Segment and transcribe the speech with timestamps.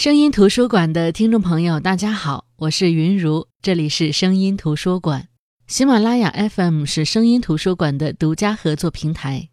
[0.00, 5.28] 声音图书馆的听众朋友，大家好，我是云如，这里是声音图书馆。
[5.66, 9.50] 喜马拉雅 FM 是声音图书馆的独家合作平台。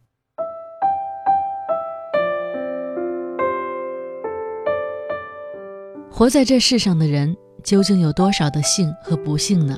[6.10, 9.77] 活在这世上的人，究竟有多少的幸和不幸呢？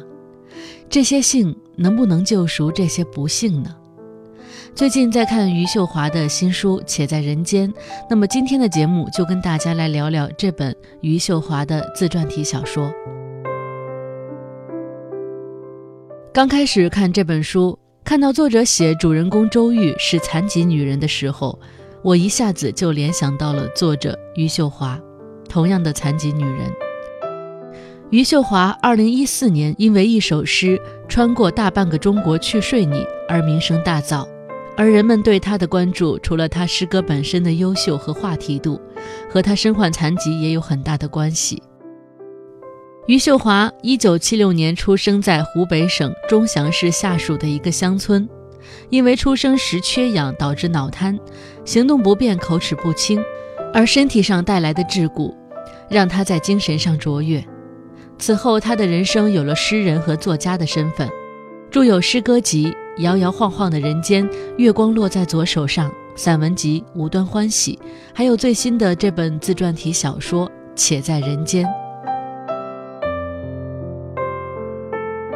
[0.88, 3.76] 这些幸能不能救赎这些不幸呢？
[4.76, 7.70] 最近在看余秀华的新书《且在人间》，
[8.10, 12.92] 那么今天的节目就跟大家来聊聊这本余秀华的自传体小说。
[16.32, 21.60] 刚开始看这本书，看到作者写主人公周玉是残疾女人的时候，
[22.02, 24.98] 我一下子就联想到了作者余秀华，
[25.50, 26.72] 同样的残疾女人。
[28.12, 30.78] 余秀华二零一四年因为一首诗
[31.10, 32.96] 《穿过大半个中国去睡你》
[33.28, 34.26] 而名声大噪。
[34.80, 38.80] 而人们对他的关注，除了他诗歌本身的优秀和话题度，
[39.30, 41.62] 和他身患残疾也有很大的关系。
[43.06, 48.26] 余秀华一九七六年出生在湖北省钟祥市下属的一个乡村，
[48.90, 51.20] 因为出生时缺氧导致脑瘫，
[51.66, 53.22] 行动不便，口齿不清，
[53.74, 55.36] 而身体上带来的桎梏，
[55.90, 57.44] 让他在精神上卓越。
[58.18, 61.10] 此后，他的人生有了诗人和作家的身份，
[61.70, 62.74] 著有诗歌集。
[63.00, 65.90] 摇摇晃晃的人间，月光落在左手上。
[66.16, 67.80] 散文集《无端欢喜》，
[68.14, 71.66] 还有最新的这本自传体小说《且在人间》。《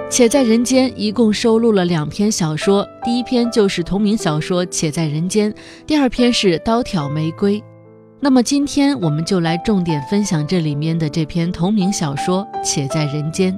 [0.09, 5.50] 且在人间》一共收录了两篇小说，第一篇就是同名小说《且在人间》，
[5.88, 7.61] 第二篇是《刀挑玫瑰》。
[8.20, 13.58] 那么今天我们就来重点分享这里面的这篇同名小说《且在人间》。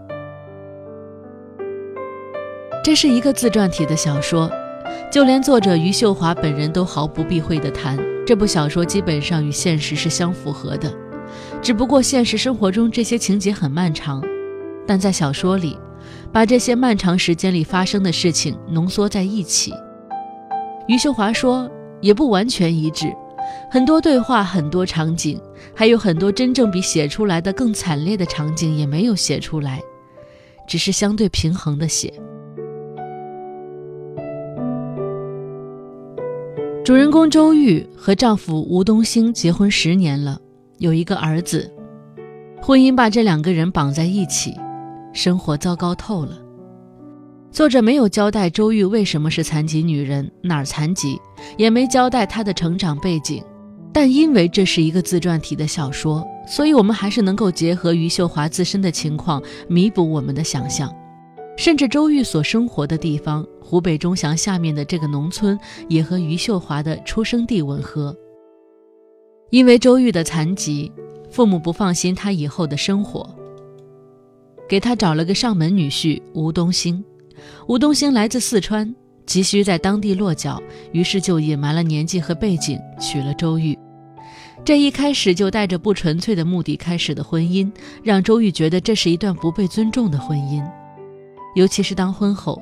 [2.85, 4.47] 这是一个自传体的小说，
[5.11, 7.97] 就连作者余秀华本人都毫不避讳地谈，
[8.27, 10.93] 这部小说基本上与现实是相符合的，
[11.63, 14.23] 只不过现实生活中这些情节很漫长，
[14.85, 15.75] 但在小说里，
[16.31, 19.73] 把这些漫长时间里发生的事情浓缩在一起。
[20.87, 21.67] 余秀华说，
[22.01, 23.11] 也不完全一致，
[23.71, 25.41] 很多对话，很多场景，
[25.73, 29.81] 还有很多真正比写出来的更惨烈的场景也没有写出来，
[30.67, 32.13] 只是相对平衡的写。
[36.85, 40.39] 主人公周玉和丈夫吴东兴结婚十年了，
[40.77, 41.67] 有一个儿子。
[42.61, 44.53] 婚姻把这两个人绑在一起，
[45.11, 46.37] 生活糟糕透了。
[47.49, 51.19] 作者没有交代周玉为什么是残疾女人，哪儿残疾，
[51.57, 53.43] 也没交代她的成长背景。
[53.91, 60.93] 但因为这是一个自传体的小说，所以我们还是能够结合余秀华自身的情况，弥补我们的想象。
[61.57, 65.57] 甚至周玉所生活的地方，湖北钟祥下面的这个农村，
[65.87, 68.15] 也和余秀华的出生地吻合。
[69.51, 70.91] 因为周玉的残疾，
[71.29, 73.33] 父母不放心他以后的生活，
[74.67, 77.03] 给他找了个上门女婿吴东兴。
[77.67, 78.93] 吴东兴来自四川，
[79.25, 80.61] 急需在当地落脚，
[80.91, 83.77] 于是就隐瞒了年纪和背景，娶了周玉。
[84.63, 87.71] 这一开始就带着不纯粹的目的开始的婚姻，
[88.03, 90.63] 让周玉觉得这是一段不被尊重的婚姻。
[91.55, 92.61] 尤其是当婚后，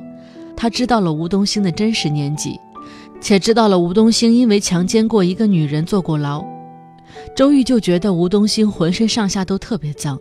[0.56, 2.58] 他知道了吴东兴的真实年纪，
[3.20, 6.44] 且知道了吴东兴因为强奸过一个女人坐过牢，
[7.36, 10.20] 周玉就觉得吴东兴浑身上下都特别脏。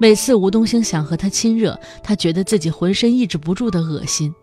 [0.00, 4.34] 每次吴东兴想和他亲热，他觉得自己浑身抑制不住的恶心。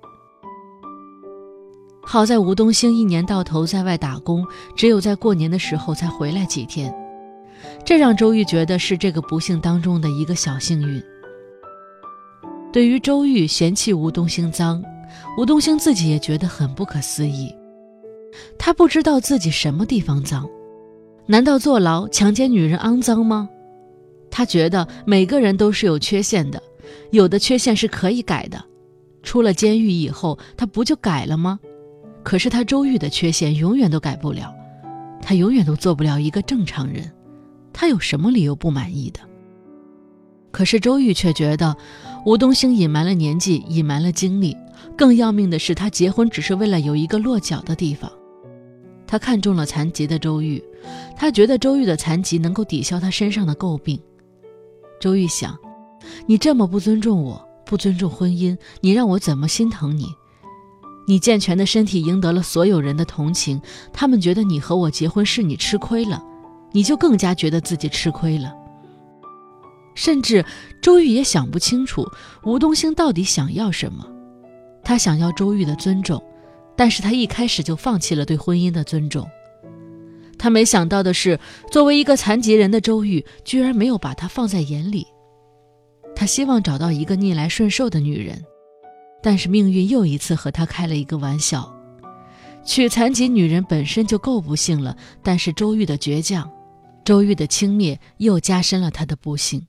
[2.04, 6.94] 好在吴东兴一年到头在外打工，只有在过年的时候才回来几天，
[7.84, 11.02] 这让周玉觉得是这个不幸当中的一个小幸运。
[12.72, 14.82] 对于周玉嫌弃吴东兴脏，
[15.38, 17.54] 吴东兴自己也觉得很不可思议。
[18.58, 20.50] 他不知道自己什么地方脏，
[21.26, 23.50] 难道坐牢强奸女人肮脏吗？
[24.30, 26.64] 他觉得每个人都是有缺陷的，
[27.12, 28.64] 有的缺陷是可以改的。
[29.22, 31.60] 出了监狱以后，他不就改了吗？
[32.24, 34.54] 可是他周玉的缺陷永远都改不了，
[35.22, 37.12] 他永远都做不了一个正常人。
[37.74, 39.20] 他有什么理由不满意的？
[40.52, 41.76] 可是周玉却觉得。
[42.24, 44.56] 吴东兴隐瞒了年纪，隐瞒了经历，
[44.96, 48.12] 更要命的是，他结婚只是为了有一个落脚的地方。
[49.08, 50.64] 他看中了残疾的周玉，
[51.18, 54.00] 他觉得周玉的残疾能够抵消他身上的诟病。
[55.00, 55.58] 周玉想：
[56.28, 60.06] 你这么不尊重我，不尊重婚姻，你让我怎么心疼你？
[61.08, 63.60] 你健全的身体赢得了所有人的同情，
[63.92, 66.24] 他们觉得你和我结婚是你吃亏了，
[66.72, 68.54] 你就更加觉得自己吃亏了。
[69.96, 70.46] 甚至
[70.82, 72.10] 周玉也想不清楚
[72.44, 74.08] 吴东兴到底想要什么。
[74.84, 76.22] 他想要周玉的尊重，
[76.76, 79.28] 但是他一开始就放弃了对婚姻的尊重。
[80.40, 81.40] 他没想到的是，
[81.72, 85.06] 作为一个残疾人的周玉，居然没有把他放在眼里。
[86.16, 88.44] 他希望找到一个逆来顺受的女人，
[89.22, 91.72] 但是命运又一次和他开了一个玩笑。
[92.66, 96.50] 娶残疾女人本身就够不幸了，但是周玉的倔强，
[97.06, 99.66] 周玉的轻蔑，又加深了他的不幸。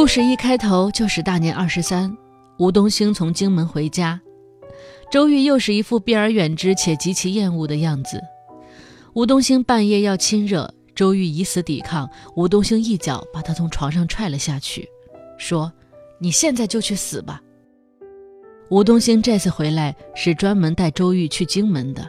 [0.00, 2.16] 故事一开头就是大年二十三，
[2.56, 4.18] 吴东兴从荆门回家，
[5.12, 8.18] 周玉又是一副避而远之且极其厌恶的样子。
[9.12, 14.88] 吴东兴半夜要亲热，周玉以死抵抗，吴东兴一脚把他从床上踹了下去，
[15.36, 15.70] 说
[16.18, 17.38] ：“你现在就去死吧。”
[18.70, 22.08] 吴东兴这次回来是专门带周玉去荆门的，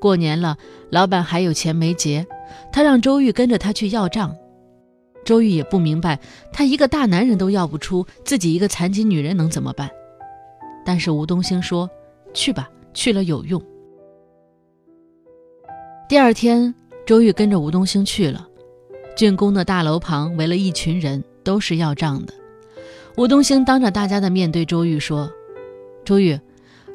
[0.00, 0.56] 过年了，
[0.88, 2.26] 老板还有钱没结，
[2.72, 4.34] 他让周玉跟着他去要账。
[5.24, 6.18] 周玉也不明白，
[6.52, 9.88] 他一个大男人都要不出，自己一个残疾女人能怎么办？
[10.84, 11.88] 但是吴东兴说
[12.32, 13.62] ：“去吧，去了有用。”
[16.08, 16.74] 第二天，
[17.06, 18.48] 周玉跟着吴东兴去了，
[19.16, 22.34] 竣工的大楼旁围了一群人，都是要账的。
[23.16, 25.30] 吴东兴当着大家的面对周玉说
[26.04, 26.38] ：“周玉，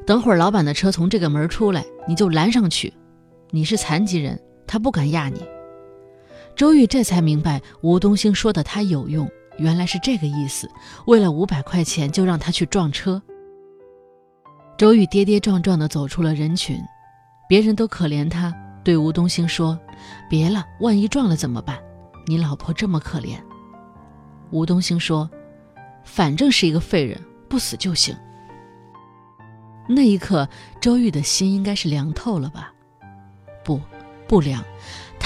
[0.04, 2.92] 等会儿老板的车从这个门出来，你就拦上去。
[3.50, 5.40] 你是残疾人，他不敢压你。”
[6.56, 10.66] 周玉这才明白吴东兴说的他有用，原来是这个意思。
[11.06, 13.22] 为了五百块钱就让他去撞车。
[14.78, 16.80] 周玉跌跌撞撞地走出了人群，
[17.46, 19.78] 别人都可怜他，对吴东兴说
[20.30, 21.78] ：“别了，万一撞了怎么办？
[22.26, 23.38] 你老婆这么可怜。”
[24.50, 25.28] 吴东兴说
[26.04, 27.20] ：“反正是一个废人，
[27.50, 28.16] 不死就行。”
[29.86, 30.48] 那一刻，
[30.80, 32.72] 周玉的心应该是凉透了吧？
[33.62, 33.78] 不，
[34.26, 34.64] 不凉。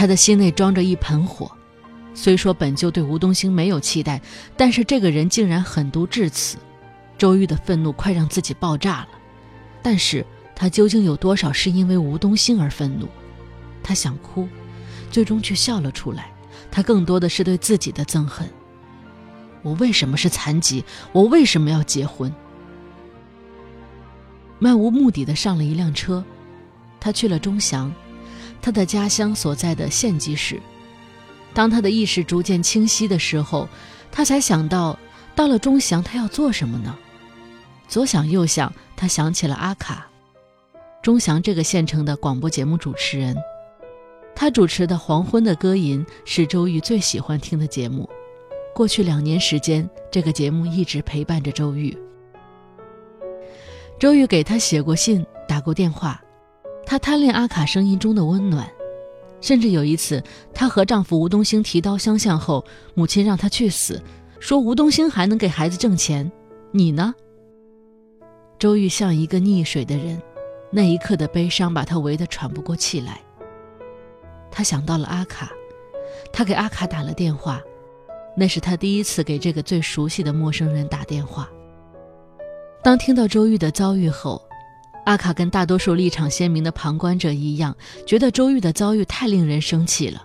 [0.01, 1.53] 他的心内装着一盆火，
[2.15, 4.19] 虽说本就对吴东兴没有期待，
[4.57, 6.57] 但是这个人竟然狠毒至此，
[7.19, 9.09] 周玉的愤怒快让自己爆炸了。
[9.83, 10.25] 但是
[10.57, 13.07] 他究竟有多少是因为吴东兴而愤怒？
[13.83, 14.49] 他想哭，
[15.11, 16.33] 最终却笑了出来。
[16.71, 18.49] 他更多的是对自己的憎恨。
[19.61, 20.83] 我为什么是残疾？
[21.13, 22.35] 我为什么要结婚？
[24.59, 26.25] 漫无目的的上了一辆车，
[26.99, 27.93] 他去了钟祥。
[28.63, 30.61] 他的家乡所在的县级市。
[31.53, 33.69] 当他的意识逐渐清晰的时候，
[34.13, 34.99] 他才想到，
[35.35, 36.97] 到了钟祥，他要做什么呢？
[37.89, 40.07] 左想右想，他想起了阿卡，
[41.03, 43.37] 钟祥这个县城的广播节目主持人。
[44.33, 48.09] 他主持的《黄昏的歌吟》是周玉最喜欢听的节目。
[48.73, 51.97] 过去两年时间，这个节目一直陪伴着周玉。
[53.99, 56.23] 周玉给他写过信，打过电话。
[56.91, 58.69] 她贪恋阿卡声音中的温暖，
[59.41, 60.21] 甚至有一次，
[60.53, 62.65] 她和丈夫吴东兴提刀相向后，
[62.95, 64.03] 母亲让她去死，
[64.41, 66.29] 说吴东兴还能给孩子挣钱，
[66.73, 67.15] 你呢？
[68.59, 70.21] 周玉像一个溺水的人，
[70.73, 73.21] 那一刻的悲伤把她围得喘不过气来。
[74.51, 75.49] 她想到了阿卡，
[76.33, 77.63] 她给阿卡打了电话，
[78.37, 81.49] 那是她第一次给这个最熟悉的陌生人打电话。
[82.83, 84.43] 当听到周玉的遭遇后。
[85.11, 87.77] 阿卡跟大多数立场鲜明的旁观者一样，
[88.07, 90.25] 觉得周玉的遭遇太令人生气了。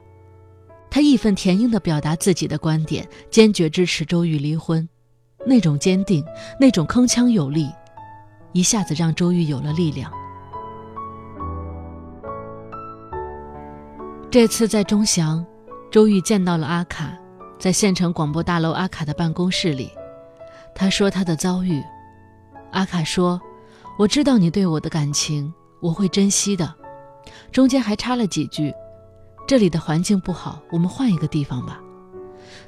[0.92, 4.88] 他义愤填膺地表达自己的观点，坚决支持周玉离婚。
[5.44, 6.24] 那种坚定，
[6.60, 7.68] 那种铿锵有力，
[8.54, 10.12] 一下子让周玉有了力量。
[14.30, 15.44] 这次在钟祥，
[15.90, 17.12] 周玉见到了阿卡，
[17.58, 19.90] 在县城广播大楼阿卡的办公室里，
[20.76, 21.82] 他说他的遭遇。
[22.72, 23.42] 阿卡说。
[23.98, 26.74] 我知道你对我的感情，我会珍惜的。
[27.52, 28.74] 中间还插了几句
[29.48, 31.82] ：“这里的环境不好，我们换一个地方吧。”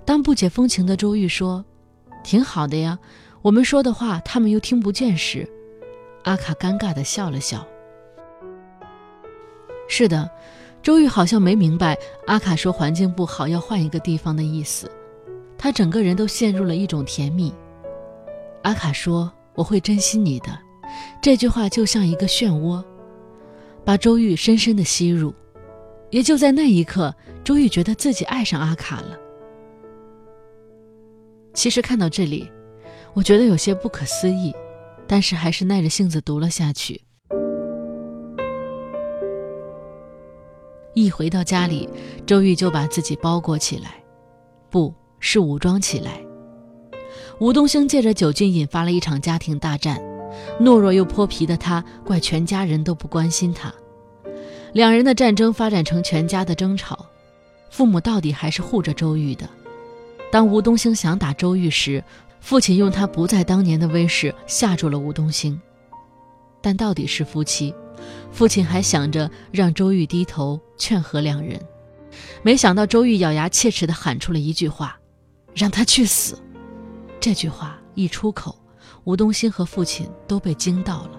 [0.05, 1.63] 当不解风情的周玉说
[2.23, 2.97] ：“挺好的呀。”
[3.43, 5.47] 我们说的话他们又听不见时，
[6.23, 7.65] 阿卡尴尬地笑了笑。
[9.87, 10.29] 是的，
[10.81, 14.91] 周玉好像没明白阿卡说环境不好要换一个地方的意思，
[15.57, 17.53] 他整个人都陷入了一种甜蜜。
[18.63, 20.47] 阿卡说：“我会珍惜你的。”
[21.21, 22.83] 这句话就像一个漩涡，
[23.83, 25.33] 把周玉深深的吸入。
[26.09, 27.13] 也就在那一刻，
[27.43, 29.17] 周玉觉得自己爱上阿卡了。
[31.53, 32.49] 其实看到这里，
[33.13, 34.55] 我觉得有些不可思议，
[35.05, 37.01] 但是还是耐着性子读了下去。
[40.93, 41.89] 一回到家里，
[42.25, 44.01] 周玉就把自己包裹起来，
[44.69, 46.21] 不是武装起来。
[47.39, 50.01] 吴东兴借着酒劲引发了一场家庭大战。
[50.59, 53.73] 懦弱又泼皮的他，怪全家人都不关心他。
[54.73, 57.05] 两人的战争发展成全家的争吵，
[57.69, 59.49] 父母到底还是护着周玉的。
[60.31, 62.03] 当吴东兴想打周玉时，
[62.41, 65.59] 父亲用他不在当年的威势吓住了吴东兴。
[66.61, 67.73] 但到底是夫妻，
[68.31, 71.59] 父亲还想着让周玉低头劝和两人，
[72.43, 74.99] 没想到周玉咬牙切齿地喊出了一句话
[75.55, 76.37] ：“让他去死！”
[77.21, 78.57] 这句话一出口，
[79.07, 81.11] 吴东兴和父亲都被惊到了。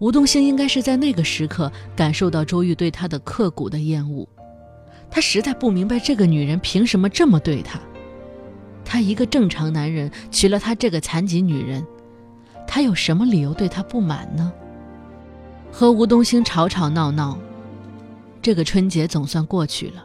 [0.00, 4.26] 吴东兴应该是在那个时刻感受到周玉对他的刻骨的厌恶，
[5.08, 7.78] 他实在不明白这个女人凭什么这么对他。
[8.84, 11.86] 他一个正常男人娶了她这个残疾女人，
[12.66, 14.52] 他有什么理由对她不满呢？
[15.70, 17.38] 和吴东兴吵吵闹闹，
[18.42, 20.04] 这个春节总算过去了。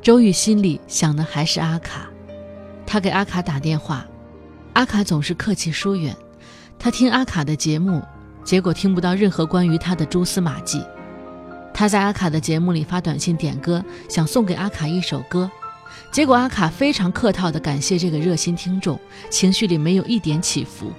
[0.00, 2.08] 周玉心里想的还是阿卡，
[2.86, 4.06] 他给阿卡打电话，
[4.74, 6.16] 阿卡总是客气疏远。
[6.78, 8.02] 他听阿卡的节目，
[8.42, 10.82] 结果听不到任何关于他的蛛丝马迹。
[11.74, 15.50] 他在阿卡的节目里发短信点歌，想送给阿卡一首歌。
[16.10, 18.98] 结果阿卡非常客套地感谢这个热心听众，
[19.30, 20.92] 情绪里没有一点起伏。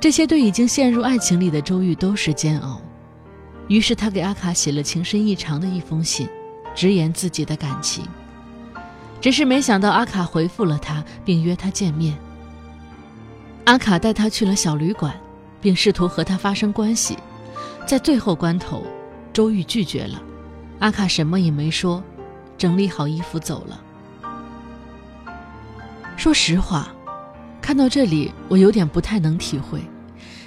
[0.00, 2.80] 这些对已经陷入爱情里的周玉都是煎熬。
[3.68, 6.28] 于是他给阿卡写了情深意长的一封信，
[6.74, 8.04] 直言自己的感情。
[9.20, 12.16] 只是没想到阿卡回复了他，并约他见面。
[13.64, 15.18] 阿卡带他去了小旅馆，
[15.60, 17.16] 并试图和他发生关系。
[17.86, 18.82] 在最后关头，
[19.32, 20.22] 周玉拒绝了。
[20.78, 22.02] 阿卡什么也没说。
[22.58, 23.80] 整理好衣服走了。
[26.14, 26.94] 说实话，
[27.62, 29.80] 看到这里我有点不太能体会，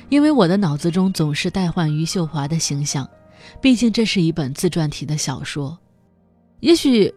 [0.09, 3.09] 因为我的脑子中总是代换余秀华的形象，
[3.59, 5.75] 毕竟这是一本自传体的小说。
[6.59, 7.11] 也许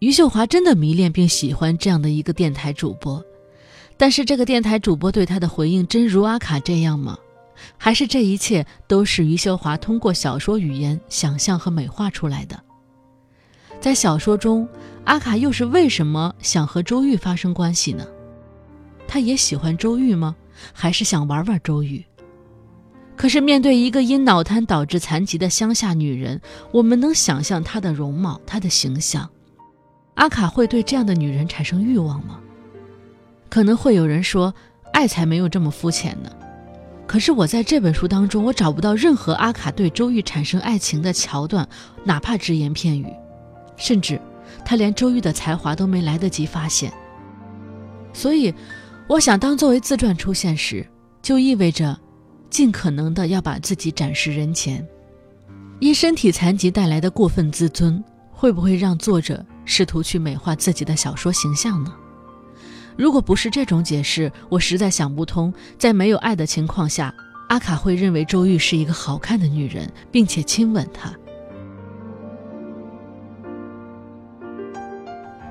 [0.00, 3.24] 余秀华真的迷恋并喜欢这样的一个电台主播，
[3.96, 7.16] 但是这个电台主播对他的回应真如阿卡这样吗？
[7.78, 12.60] 还是这一切都是余秀华通过小说语言想象和美化出来的？
[13.80, 14.68] 在小说中，
[15.04, 18.04] 阿卡又是为什么想和周玉发生关系呢？
[19.06, 20.34] 他也喜欢周玉吗？
[20.72, 22.04] 还是想玩玩周玉？
[23.16, 26.40] 可是面对一个因脑瘫导致残疾的乡下女人，
[26.72, 29.30] 我们能想象她的容貌、她的形象，
[30.14, 32.40] 阿卡会对这样的女人产生欲望吗？
[33.48, 34.54] 可能会有人说，
[34.92, 36.30] 爱才没有这么肤浅呢。
[37.06, 41.68] 可是我在这本书当中，我找不到任何阿卡对周玉产生爱情的桥段，
[42.02, 43.06] 哪怕只言片语。
[43.76, 44.20] 甚至，
[44.64, 46.92] 他连周玉的才华都没来得及发现。
[48.12, 48.54] 所以，
[49.06, 50.86] 我想，当作为自传出现时，
[51.20, 51.98] 就意味着
[52.48, 54.86] 尽可能的要把自己展示人前。
[55.80, 61.92] 因身体残疾带来的过分自尊，会不会让作者试图去美化自己的小说形象呢？
[62.96, 67.12] 如果不是这种解释，我实在想不通，在没有爱的情况下，
[67.48, 71.12] 阿卡会认为周玉是一个好看的女人，并且亲吻她。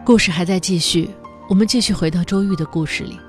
[0.06, 1.10] 故事还在继续，
[1.50, 3.20] 我们继续回到周玉的故事里。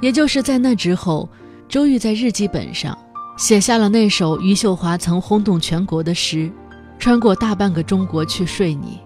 [0.00, 1.28] 也就是在那之后，
[1.68, 2.96] 周玉在日记本上
[3.38, 6.50] 写下了那首余秀华曾轰动全国的诗
[6.98, 9.00] ：“穿过大半个中国去睡你。”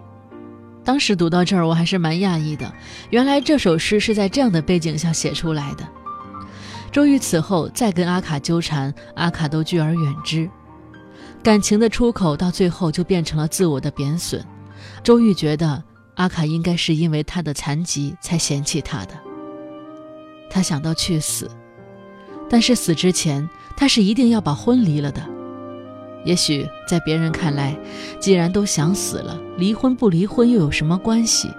[0.91, 2.75] 当时读到这儿，我还是蛮讶异的，
[3.11, 5.87] 原来这首诗是在这样的背景下写出来的。
[6.91, 10.51] 周玉此后再跟阿卡纠缠，阿卡都拒而远之，
[11.45, 14.45] 感情的出口到最后就变成了自我的贬损。
[15.05, 15.81] 周玉觉得。
[16.17, 19.15] 阿卡应该是因为他的残疾才嫌弃他的。
[20.51, 21.49] 他想到去死，
[22.49, 25.23] 但是死之前他是一定要把婚离了的。
[26.25, 27.77] 也许在别人看来，
[28.19, 31.50] 既然都想死了，离婚不离婚又有什么关系？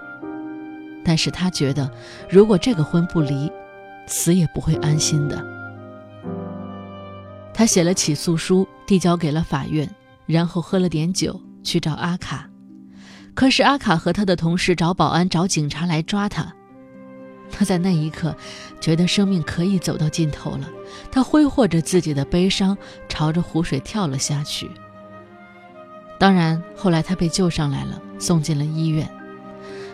[1.04, 1.90] 但是他觉得，
[2.30, 3.52] 如果这个婚不离，
[4.06, 5.44] 死也不会安心的。
[7.54, 9.90] 他写了起诉书，递交给了法院，
[10.26, 12.48] 然后喝了点酒去找阿卡。
[13.34, 16.54] 可是阿卡和他的同事找保安、找警察来抓他。
[17.52, 18.36] 他在那一刻
[18.80, 20.70] 觉得生命可以走到尽头了。
[21.12, 22.78] 他挥霍着自己的悲伤，
[23.08, 24.72] 朝着湖水跳了下去。
[26.18, 29.10] 当然，后来他被救上来了，送进了医院。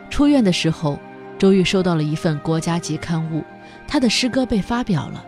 [0.10, 1.00] 出院的时候，
[1.38, 3.44] 周玉收到了一份国家级刊物，
[3.88, 5.26] 他的诗歌被发表了，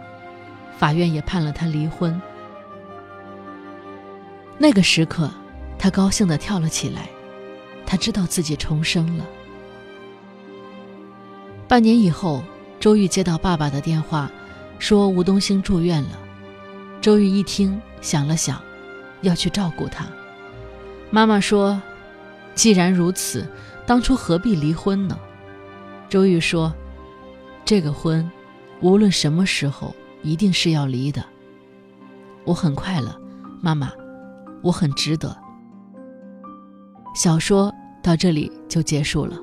[0.77, 2.21] 法院也判了他离婚。
[4.57, 5.31] 那个时刻，
[5.77, 7.09] 他高兴地跳了起来。
[7.86, 9.25] 他知道自己重生了。
[11.69, 12.43] 半年以后，
[12.79, 14.27] 周玉接到爸爸的电话，
[14.79, 16.17] 说吴东兴住院了。
[16.99, 18.59] 周玉一听，想了想，
[19.21, 20.07] 要去照顾他。
[21.11, 21.79] 妈妈说
[22.55, 23.47] ：“既然如此，
[23.85, 25.15] 当初何必离婚呢？”
[26.09, 26.73] 周玉说
[27.63, 28.27] ：“这个婚，
[28.81, 31.23] 无论什么时候，一定是要离的。
[32.45, 33.15] 我很快乐，
[33.61, 33.91] 妈妈，
[34.63, 35.38] 我很值得。”
[37.13, 37.71] 小说
[38.01, 39.38] 到这里就结束了。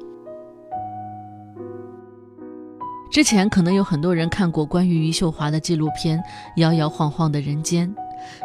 [3.17, 6.19] 之前可能有很多人看过关于余秀华的纪录片
[6.57, 7.89] 《摇摇晃晃的人间》，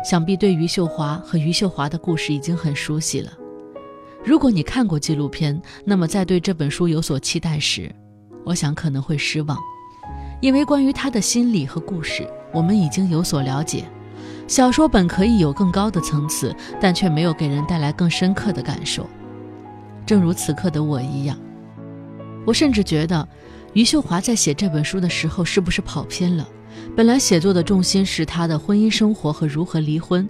[0.10, 3.34] 想必对余秀华和余秀华的故事已经很熟悉了。
[4.24, 7.94] 如果你看过纪录片，那么在对这本书有所期待时，
[8.46, 9.58] 我想可能会失望，
[10.40, 13.84] 因为关于他的心理和故事，我们已经有所了解。
[14.48, 19.06] 小说本可以有更高的层次，但却没有给人带来更深刻的感受。
[20.06, 21.38] 正如此刻的我一样，
[22.46, 23.28] 我甚至觉得。
[23.74, 26.48] 余秀华在写这本书的时候，是不是跑偏了？
[26.96, 30.28] 本来写作的重心是她的婚姻生活和如何离婚，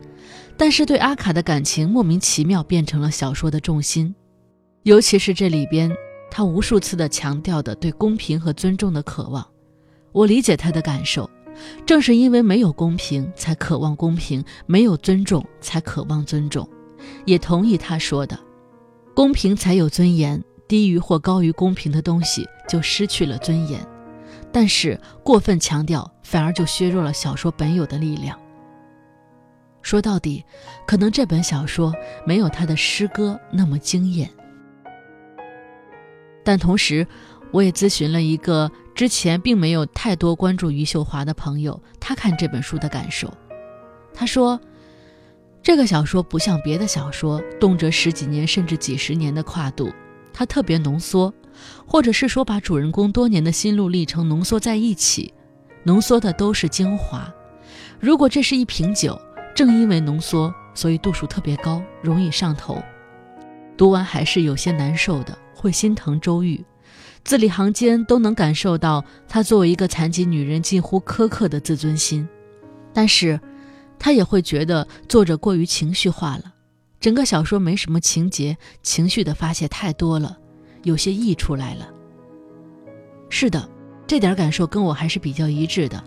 [0.55, 4.13] 但是对阿卡的感情莫名其妙变成了小说的重心。
[4.83, 5.91] 尤其是这里边，
[6.29, 9.45] 他无数次的强调的对公平和尊重的渴望，
[10.11, 11.29] 我理解他的感受。
[11.85, 16.67] 正是因为没有公平，才渴望公平；没有尊重，才渴望尊重。
[17.25, 18.39] 也同意他说的，
[19.13, 20.41] 公平才有尊严。
[20.71, 23.85] 低于或高于公平的东西就失去了尊严，
[24.53, 28.39] 但是过分强调反而就削弱了小说本有的力量。
[29.81, 30.45] 说到底，
[30.87, 31.93] 可能这本小说
[32.25, 34.29] 没有他的诗歌那么惊艳。
[36.41, 37.05] 但同时，
[37.51, 43.29] 我也咨询了一个之前并没有太多关注余秀华的朋友，他看这本书的感受。
[44.13, 44.57] 他说，
[45.61, 49.91] 这个小说不像别的小说，动辄十几年甚至几十年的跨度。
[50.41, 51.31] 它特别浓缩，
[51.85, 55.31] 或者是说把主人公多年的心路历程浓缩在一起，
[55.83, 57.31] 浓缩的都是精华。
[57.99, 59.21] 如果这是一瓶酒，
[59.53, 62.81] 正因为浓缩，所以度数特别高，容易上头。
[63.77, 66.65] 读完还是有些难受的，会心疼周玉，
[67.23, 72.27] 字里行间都能感受到她作为一个残疾女人近乎苛刻的自尊心。
[72.91, 73.39] 但是，
[73.99, 76.45] 他也会觉得作者过于情绪化了。
[77.01, 80.37] 整个小说没什么情节，情绪的发泄太多了，
[80.83, 81.89] 有些溢出来了。
[83.27, 83.67] 是的，
[84.05, 86.01] 这点感受跟我还是比较一致的。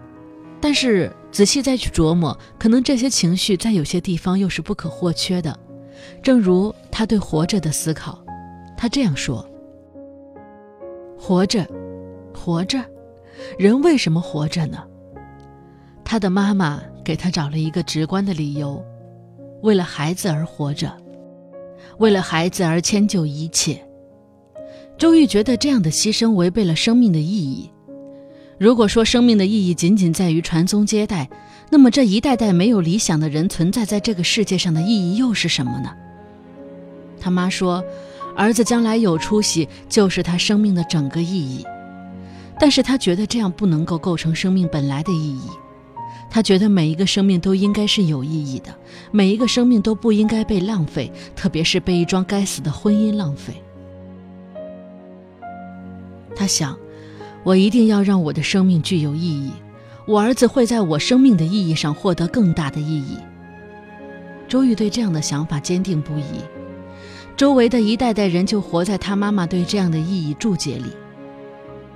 [0.60, 5.58] 但是仔细再去琢磨，可能这些情绪在有些地方又是不可或缺的。
[6.22, 8.24] 正如他对活着的思考，
[8.76, 9.44] 他这样说
[11.18, 11.66] ：“活着，
[12.33, 12.83] 活着，
[13.59, 14.85] 人为什么活着呢？”
[16.04, 18.80] 他的妈妈给他找了一个直观的理由。
[19.64, 20.92] 为了孩子而活着，
[21.96, 23.83] 为了孩子而迁就一切。
[24.98, 27.70] 周玉觉得这样的牺牲违背了生命的意义。
[28.59, 31.31] 如果说生命的意义仅仅在于传宗接代，
[31.70, 35.90] 那么这一代代没有理想的人存在在这个世界上的意义又是什么呢？
[37.18, 37.83] 他妈说，
[38.37, 41.64] 儿子将来有出息就是他生命的整个意义，
[42.61, 45.48] 但是他觉得这样不能够构成生命本来的意义。
[46.35, 48.75] 他觉得每一个生命都应该是有意义的，
[49.12, 53.55] 每一个生命都不应该被浪费，特别是被一桩该死的婚姻浪费。
[56.35, 56.77] 他想，
[57.44, 59.53] 我一定要让我的生命具有意义，
[60.09, 63.16] 我儿子会在我生命的意义上获得更大的意义。
[64.49, 66.40] 周玉对这样的想法坚定不移，
[67.37, 70.90] 周围的一代代人就活在他妈妈对这样的意义注解里，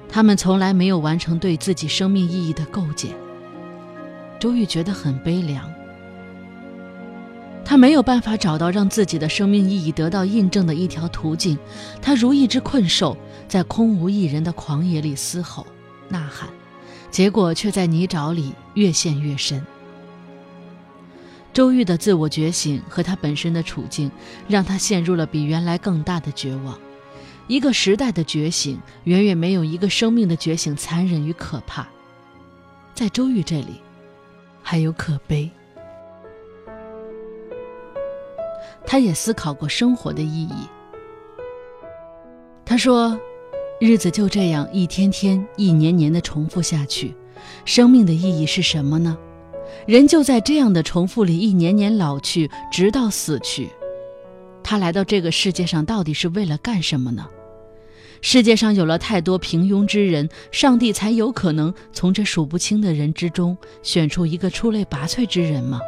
[0.08, 3.10] 他们从来没有完成对自己生命意义的构建。
[4.38, 5.68] 周玉觉得很悲凉，
[7.64, 11.58] 他没有办法找到让自己的生命意义得到印证的一条途径，
[12.00, 13.16] 他如一只困兽，
[13.48, 15.66] 在空无一人的狂野里嘶吼、
[16.08, 16.48] 呐喊，
[17.10, 19.64] 结果却在泥沼里越陷越深。
[21.52, 24.08] 周玉的自我觉醒和他本身的处境，
[24.46, 26.78] 让他陷入了比原来更大的绝望。
[27.48, 31.88] 一个时代的觉醒，远远没有一个生命的觉醒残忍与可怕。
[32.94, 33.80] 在周玉这里。
[34.70, 35.50] 还有可悲。
[38.84, 40.68] 他也思考过生活的意义。
[42.66, 43.18] 他说
[43.80, 47.16] ：“日子就这样一天天、一年年的重复下去，
[47.64, 49.16] 生命的意义是什么呢？
[49.86, 53.70] 人就在这样的重复里一年年老去，直到死去。
[54.62, 57.26] 他来到这个世界上，到底是为了干什么呢？”
[58.20, 65.80] 世界上有了太多平庸之人，上帝才有可能从这数不清的人之中选出一个出类拔萃之人吗？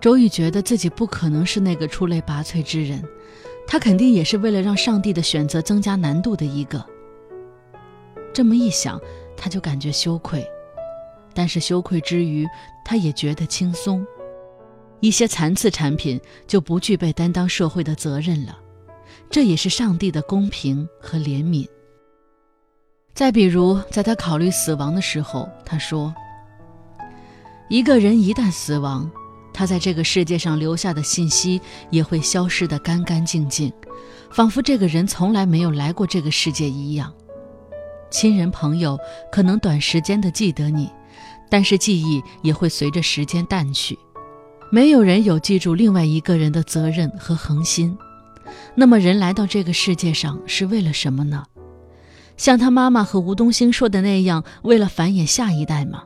[0.00, 3.04] 周玉觉得自己不可能是那个出类拔萃之人，
[3.66, 6.84] 他肯定也是为了让上帝的选择增加难度的一个。
[8.32, 8.98] 这么一想，
[9.36, 10.46] 他就感觉羞愧，
[11.34, 12.46] 但是羞愧之余，
[12.84, 14.06] 他也觉得轻松。
[15.00, 18.58] 一些残次产品就不具备担当社会的责任了。
[19.30, 21.66] 这也是上帝的公平和怜悯。
[23.14, 26.14] 再比如，在他考虑死亡的时候，他说
[27.68, 29.10] ：“一个人一旦死亡，
[29.52, 33.70] 他在这个世界上留下的信息也会消失得干干净净，
[34.30, 37.12] 仿佛这个人从来没有来过这个世界一样。
[38.10, 38.98] 亲人朋友
[39.30, 40.90] 可能短时间的记得你，
[41.50, 43.98] 但是记忆也会随着时间淡去。
[44.72, 47.96] 没有人有记住另外一个人的责任和恒心。
[48.74, 51.44] 那么，人来到这个世界上是为了什么呢？
[52.36, 56.04] 像他妈妈和吴东兴说的那样，为了繁衍下一代吗？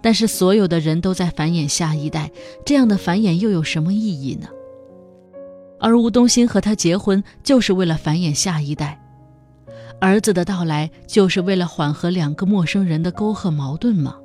[0.00, 2.30] 但是所有的人都在繁衍下一代，
[2.64, 4.48] 这样的繁衍又有什么意义呢？
[5.80, 9.00] 而吴东兴和他结婚就是为了繁衍下一代，
[10.00, 14.16] 儿子的到来就是为了缓和两个陌生人的沟壑矛盾吗？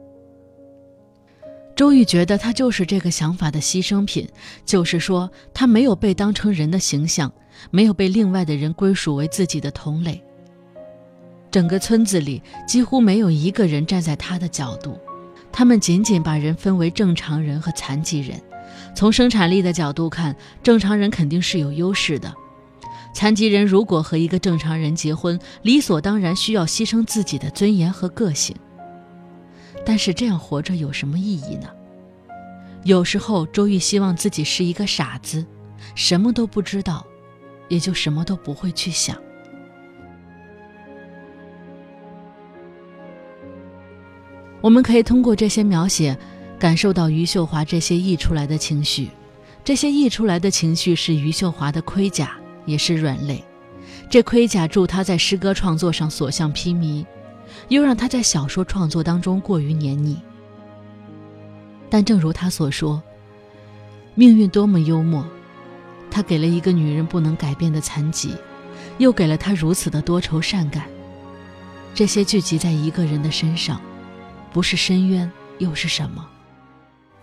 [1.80, 4.28] 周玉觉得他就是这个想法的牺牲品，
[4.65, 7.32] 就是说他没有被当成人的形象，
[7.72, 10.22] 没有被另外的人归属为自己的同类。
[11.50, 15.00] 整个村子里几乎没有一个人站在他的角度，
[15.54, 18.38] 他们仅仅把人分为正常人和残疾人。
[18.94, 22.36] 从生产力的角度看，正常人肯定是有优势的。
[23.13, 28.54] 残疾人如果和一个正常人结婚，理所当然需要牺牲自己的尊严和个性。
[29.89, 31.67] 但是这样活着有什么意义呢？
[32.84, 35.43] 有时候，周玉希望自己是一个傻子，
[35.95, 37.04] 什么都不知道，
[37.69, 39.17] 也就什么都不会去想。
[44.62, 46.15] 我们可以通过这些描写，
[46.60, 49.10] 感受到余秀华这些溢出来的情绪。
[49.63, 53.43] 这些溢出来的情绪是余秀华的盔甲，也是软肋。
[54.08, 57.04] 这盔甲助他在诗歌创作上所向披靡。
[57.68, 60.20] 又让他在小说创作当中过于黏腻。
[61.90, 63.02] 但正如他所说，
[64.16, 65.26] 命运多么幽默，
[66.12, 68.36] 他给了一个女人不能改变的残疾，
[68.98, 70.86] 又给了她如此的多愁善感。
[71.96, 73.82] 这些聚集在一个人的身上，
[74.54, 76.28] 不是深渊又是什么？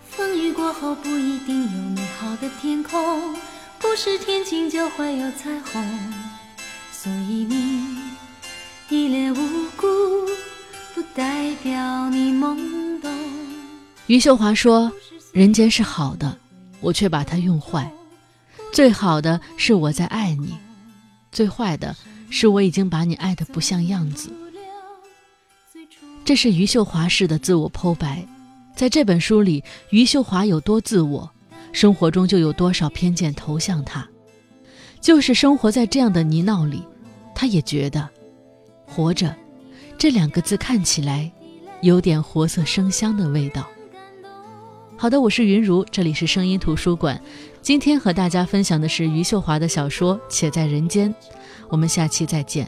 [0.01, 3.37] 风雨过后不一定有美好的天空，
[3.79, 6.12] 不是天晴就会有彩虹，
[6.91, 7.97] 所以你。
[8.89, 9.37] 一脸无
[14.07, 14.90] 余秀华说
[15.33, 16.38] ：“人间是好的，
[16.81, 17.90] 我却把它用坏。
[18.73, 20.55] 最好的是我在爱你，
[21.33, 21.95] 最坏的
[22.31, 24.31] 是我已经把你爱得不像样子。”
[26.25, 28.25] 这是余秀华式的自我剖白。
[28.77, 31.29] 在这本书里，余秀华有多自我，
[31.73, 34.07] 生活中就有多少偏见投向他。
[35.01, 36.83] 就是生活在这样的泥淖里，
[37.35, 38.09] 他也觉得。
[38.87, 39.35] 活着，
[39.99, 41.31] 这两个字看起来
[41.81, 43.66] 有点活色生香的味道。
[44.99, 47.21] 好的，我是云如，这里是声音图书馆。
[47.61, 51.11] 今天和大家分享的是余秀华的小说《且在人间》，
[51.69, 52.67] 我们下期再见。